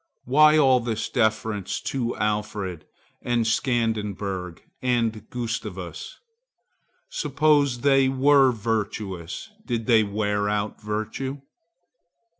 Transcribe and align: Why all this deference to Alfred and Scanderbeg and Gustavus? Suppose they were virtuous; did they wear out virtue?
Why 0.25 0.57
all 0.57 0.79
this 0.79 1.07
deference 1.09 1.79
to 1.81 2.15
Alfred 2.17 2.85
and 3.21 3.45
Scanderbeg 3.45 4.63
and 4.81 5.29
Gustavus? 5.29 6.17
Suppose 7.11 7.81
they 7.81 8.09
were 8.09 8.51
virtuous; 8.51 9.51
did 9.63 9.85
they 9.85 10.01
wear 10.01 10.49
out 10.49 10.81
virtue? 10.81 11.41